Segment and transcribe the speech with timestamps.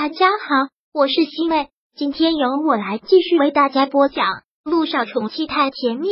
[0.00, 4.26] 大家好，我是西妹，今天由我来继续为大家播讲
[4.62, 6.06] 《路上宠妻太甜蜜》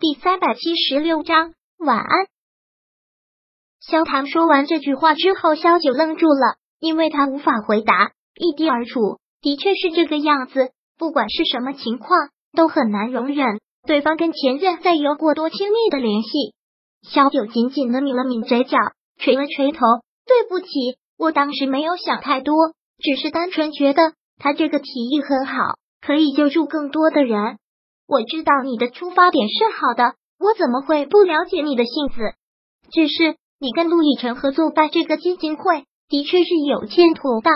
[0.00, 1.52] 第三百七十六章。
[1.76, 2.26] 晚安。
[3.78, 9.18] 萧唐说完这句话之后，萧九愣住了，因为他无法回答，一滴而出。
[9.42, 16.54] 的确是这个样子，不管是什么情况，都很难容忍对方跟前任再有过多亲密的联系。
[17.02, 18.78] 萧九紧紧的抿了抿嘴角，
[19.18, 19.80] 垂了垂头，
[20.24, 20.68] 对不起。
[21.18, 22.54] 我当时没有想太多，
[22.98, 27.58] 只是单纯觉得他这个提议很好，可以救助更多的人。
[28.06, 32.14] 我知道你的出发点是好的，我怎么会不了解你的性子？
[32.90, 37.52] 只是你跟陆亦辰合作办这个基金会，的确是有欠妥当。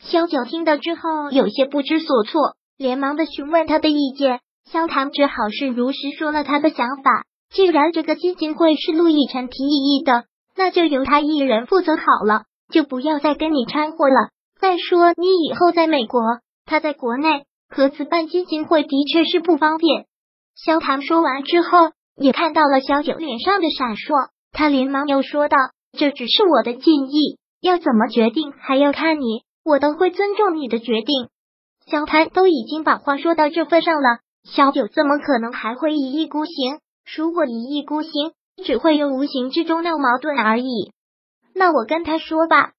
[0.00, 4.40] 萧九听到之后有些不知所措，连忙的询问他的意见。
[4.70, 7.24] 萧唐只好是如实说了他的想法。
[7.50, 10.24] 既然这个基金会是陆亦辰提议的，
[10.56, 12.42] 那就由他一人负责好了。
[12.72, 14.30] 就不要再跟你掺和了。
[14.60, 16.20] 再说，你以后在美国，
[16.64, 20.06] 他在国内合资办基金会的确是不方便。
[20.54, 25.56] 萧唐说完之后，也看到了萧九脸上的闪烁，他连忙又说道
[25.96, 31.28] ：“这只是我的建议，要怎么决定还要看你，我都会尊重你的决定。”
[31.90, 36.80] 萧谭都已经把话说到这份上了，萧九怎么可能还会一意孤行？
[37.16, 38.32] 如果一意孤行，
[38.64, 40.92] 只会有无形之中闹矛盾而已。
[41.58, 42.72] 那我跟他说吧。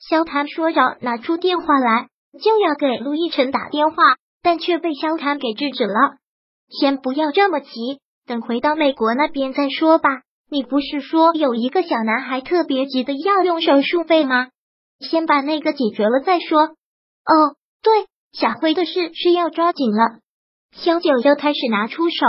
[0.00, 2.08] 萧谭说着，拿出电话来，
[2.42, 3.96] 就要给陆亦辰打电话，
[4.42, 6.16] 但却被萧谭给制止了。
[6.70, 10.08] 先不要这么急，等回到美国那边再说吧。
[10.50, 14.48] 你不是说有一个小男孩特别急的要用手术费吗？
[14.98, 16.62] 先把那个解决了再说。
[16.62, 20.20] 哦，对，小辉的事是要抓紧了。
[20.72, 22.26] 萧九又开始拿出手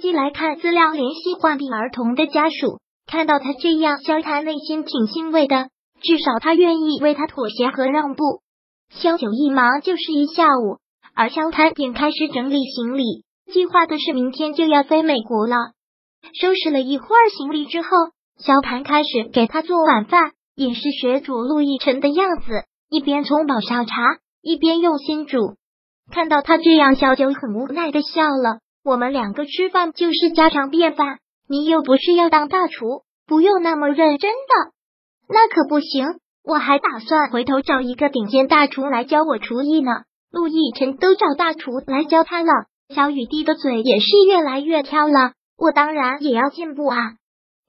[0.00, 2.78] 机来看资料，联系患病儿童的家属。
[3.08, 5.70] 看到他这样，萧谭内心挺欣慰的，
[6.02, 8.42] 至少他愿意为他妥协和让步。
[8.90, 10.76] 萧九一忙就是一下午，
[11.14, 15.56] 而萧谭便开始整理行李，计划的是明天就要飞美国了。
[16.38, 17.88] 收拾了一会儿行李之后，
[18.38, 25.56] 萧谭开始给他做晚饭，也是学煮陆亦辰的样子，一边冲煲小茶，一边用心煮。
[26.12, 28.58] 看到他这样，萧九很无奈的笑了。
[28.84, 31.20] 我们两个吃饭就是家常便饭。
[31.48, 34.72] 你又不是要当大厨，不用那么认真的。
[35.28, 36.06] 那可不行，
[36.44, 39.90] 我还打算回头找一个顶尖大厨来教我厨艺呢。
[40.30, 42.52] 陆亦辰都找大厨来教他了，
[42.94, 45.32] 小雨滴的嘴也是越来越挑了。
[45.56, 46.98] 我当然也要进步啊！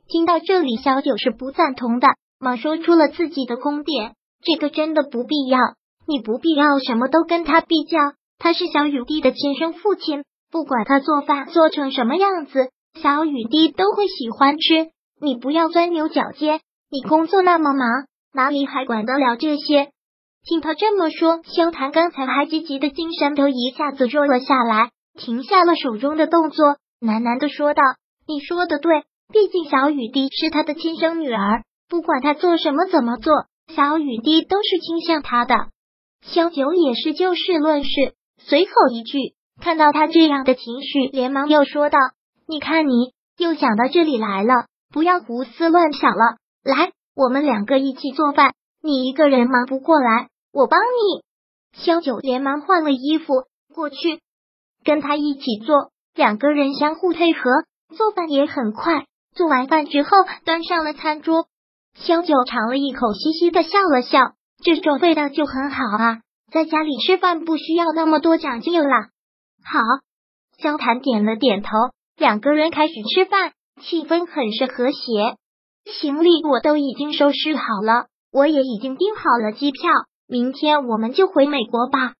[0.08, 2.08] 听到这里，小九是不赞同的，
[2.38, 4.14] 忙说出了自己的观点：
[4.44, 5.58] 这个真的不必要，
[6.06, 7.98] 你不必要什么都跟他比较。
[8.38, 12.70] 他是小雨滴的亲生父亲，不管他做饭做成什么样子。
[13.02, 14.90] 小雨滴都会喜欢吃，
[15.22, 16.60] 你不要钻牛角尖。
[16.92, 17.88] 你工作那么忙，
[18.34, 19.92] 哪里还管得了这些？
[20.44, 27.84] 听他这么说，萧谭刚才还积极的精神都一下子弱了下来，停下了手中的动作，喃喃的说道
[28.28, 33.34] ：“你说的对，毕竟小雨滴是他的亲生女儿，不管他做什么怎么做，
[33.76, 35.56] 小雨滴都是倾向他的。”
[36.26, 37.90] 萧九也是就事论事，
[38.40, 41.98] 随口一句，看到他这样的情绪，连忙又说道。
[42.50, 46.38] 你看，你又想到这里来了，不要胡思乱想了。
[46.64, 48.56] 来，我们两个一起做饭。
[48.82, 51.22] 你一个人忙不过来，我帮你。
[51.80, 54.20] 萧九连忙换了衣服过去，
[54.84, 57.52] 跟他一起做，两个人相互配合，
[57.96, 59.06] 做饭也很快。
[59.36, 60.10] 做完饭之后，
[60.44, 61.46] 端上了餐桌。
[61.94, 64.34] 萧九尝了一口，嘻嘻的笑了笑，
[64.64, 66.22] 这种味道就很好啊。
[66.52, 69.10] 在家里吃饭不需要那么多讲究啦。
[69.64, 69.80] 好，
[70.58, 71.70] 萧谭点了点头。
[72.20, 75.38] 两个人开始吃饭，气氛很是和谐。
[75.86, 79.90] 行李我都已经收拾好了，我也已经订好了机票，
[80.28, 82.14] 明天我们就回美国吧。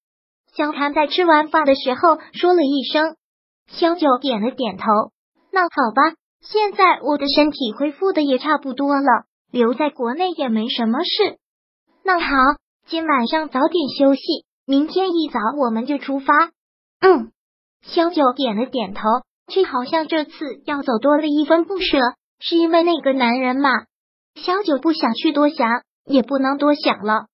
[0.54, 3.18] 萧谭在吃完饭的时候说了一声，
[3.68, 4.86] 萧九点了点头。
[5.52, 11.38] 那好吧，现在我的身体恢复的也差不多了，留在国内也没什么事。
[12.04, 12.28] 那好，
[12.88, 14.22] 今晚上早点休息，
[14.66, 16.34] 明天一早我们就出发。
[17.02, 17.34] 嗯，
[17.82, 19.02] 萧九点了点头。
[19.50, 21.98] 却好像这次要走多了一分不舍，
[22.40, 23.70] 是因为那个男人嘛？
[24.36, 25.68] 小九不想去多想，
[26.06, 27.26] 也不能多想了。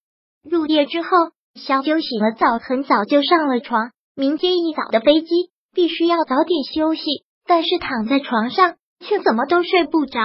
[0.49, 1.09] 入夜之后，
[1.55, 3.91] 小九洗了澡，很早就上了床。
[4.15, 7.03] 明天一早的飞机，必须要早点休息。
[7.47, 10.19] 但是躺在床上，却怎么都睡不着。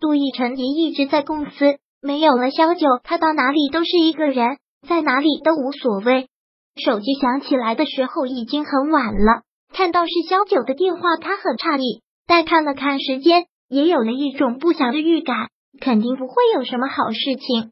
[0.00, 4.56] 杜奕晨也一直在公司，没有了小九，他到哪里都是一个人，
[4.88, 6.28] 在哪里都无所谓。
[6.76, 9.42] 手机响起来的时候，已经很晚了。
[9.78, 17.70] 看到是萧九的电话，他很诧异，但看了看时间，也有了一种不祥的预感，肯定不会有什么好事情。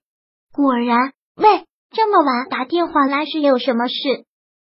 [0.53, 3.95] 果然，喂，这么晚打电话来是有什么事？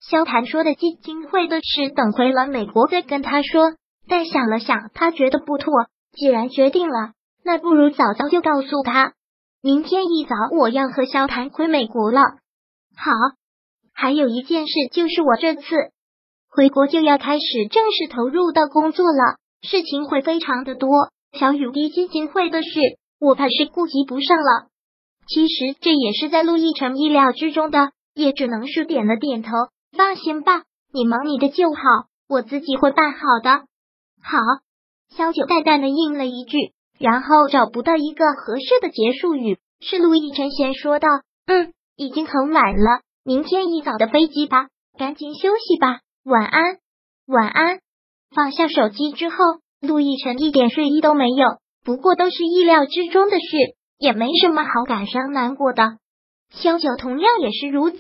[0.02, 3.76] 萧谭说的基金会的事，等回了美国再跟他说。
[4.10, 5.72] 但想了想，他觉得不妥。
[6.12, 7.14] 既然决定了，
[7.46, 9.14] 那不如早早就告诉他。
[9.62, 12.20] 明天一早我要和萧谭回美国了。
[12.98, 13.12] 好，
[13.94, 15.62] 还有一件事，就是我这次
[16.54, 20.90] 回国就要开始正式投入到工作了，事情会非常的多。
[21.32, 22.70] 小雨滴基金会的事，
[23.22, 24.68] 我怕是顾及不上了。
[25.28, 29.52] 其实这也是在陆亦辰意料之中的，也只能是点了点头。
[29.96, 31.82] 放心吧，你忙你的就好，
[32.28, 33.64] 我自己会办好的。
[34.22, 34.38] 好，
[35.16, 41.08] 萧九淡淡的应了一句，然后找不到一个合适的结束语，是陆亦辰先说道
[41.48, 44.68] ：“嗯，已经很晚了，明天一早的飞机吧，
[44.98, 46.78] 赶紧休息吧，晚安，
[47.26, 47.80] 晚安。”
[48.36, 49.36] 放下手机之后，
[49.82, 53.58] 陆亦辰一点睡意都没有，不过都是意料之中的事，
[53.98, 55.98] 也没什么好感伤难过的。
[56.52, 57.98] 萧九同样也是如此。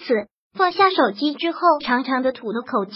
[0.53, 2.93] 放下手机之后，长长的吐了口气，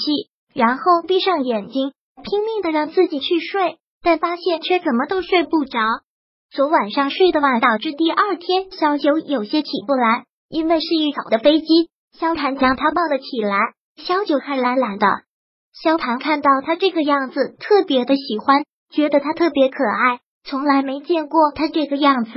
[0.54, 1.94] 然后闭上眼睛，
[2.24, 5.80] 拼命的让自己去睡，但发现却怎么都睡不着。
[6.52, 11.90] 昨晚上睡得晚，导致第二天萧九有些起不来，因为是一早的飞机。
[12.20, 13.58] 萧谭将他抱了起来，
[13.96, 15.08] 小九还懒懒的。
[15.74, 22.32] 萧谭看到他这个样子，特别的喜欢，觉得他特别可爱，从来没见过他这个样子，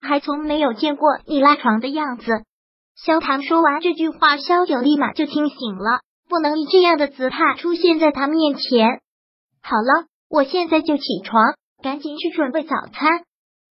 [0.00, 2.44] 还从没有见过你赖床的样子。
[2.94, 9.00] 萧唐说完这句话，萧九立马就清醒了，不能以这样的姿态出现在他面前。
[9.62, 13.24] 好了，我现在就起床，赶紧去准备早餐。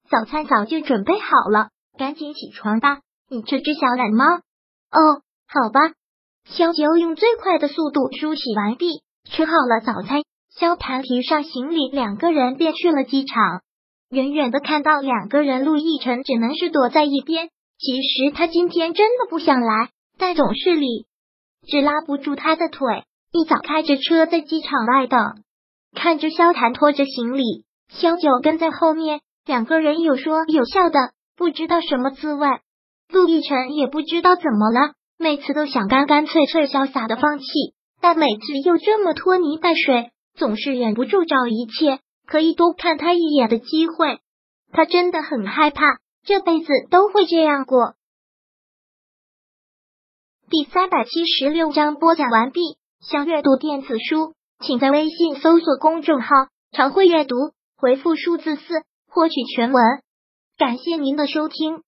[0.09, 2.99] 早餐早就准备好了，赶紧起床吧。
[3.29, 4.25] 你这只小懒猫。
[4.25, 5.79] 哦，好吧。
[6.45, 13.61] 萧九用最快的速度梳洗完毕，吃好了早餐，萧谭提上行李，两个人便去了机场。
[14.09, 17.49] 远远的看到两个人，陆亦辰只能是躲在一边。
[17.77, 21.07] 其实他今天真的不想来，但总是理
[21.65, 23.03] 只拉不住他的腿。
[23.31, 25.19] 一早开着车在机场外等，
[25.95, 32.47] 看着萧谭拖着行李，萧九跟在后面，两个人有说有笑的，不知道什么滋味。
[33.07, 37.45] 陆亦辰也不知道怎么了，每次都想干干脆脆潇洒的放弃，
[38.01, 44.19] 但每次又这么拖泥带水，总是忍不住找一切可以多看他一眼的机会。
[44.73, 45.99] 他真的很害怕。
[46.23, 47.95] 这辈子都会这样过。
[50.51, 52.61] 第三百七十六章播讲完毕。
[52.99, 56.27] 想阅读电子书，请在微信搜索公众号
[56.71, 57.35] “常会阅读”，
[57.75, 58.61] 回复数字四
[59.09, 59.83] 获取全文。
[60.59, 61.81] 感谢您的收听。